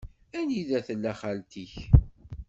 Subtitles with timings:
[0.39, 1.73] Anida tella xalti-k?